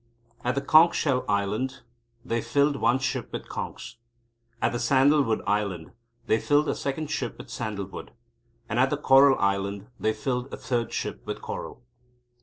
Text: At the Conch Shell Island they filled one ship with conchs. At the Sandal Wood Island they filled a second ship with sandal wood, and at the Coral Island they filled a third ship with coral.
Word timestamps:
At 0.43 0.55
the 0.55 0.61
Conch 0.61 0.95
Shell 0.95 1.23
Island 1.29 1.81
they 2.25 2.41
filled 2.41 2.75
one 2.77 2.97
ship 2.97 3.31
with 3.31 3.47
conchs. 3.47 3.97
At 4.59 4.71
the 4.71 4.79
Sandal 4.79 5.21
Wood 5.21 5.43
Island 5.45 5.91
they 6.25 6.39
filled 6.39 6.67
a 6.67 6.73
second 6.73 7.11
ship 7.11 7.37
with 7.37 7.51
sandal 7.51 7.85
wood, 7.85 8.11
and 8.67 8.79
at 8.79 8.89
the 8.89 8.97
Coral 8.97 9.37
Island 9.37 9.89
they 9.99 10.13
filled 10.13 10.51
a 10.51 10.57
third 10.57 10.91
ship 10.91 11.21
with 11.27 11.43
coral. 11.43 11.83